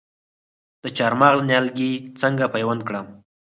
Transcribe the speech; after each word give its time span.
د 0.83 0.85
چهارمغز 0.97 1.39
نیالګي 1.49 1.91
څنګه 2.21 2.45
پیوند 2.53 2.81
کړم؟ 2.87 3.07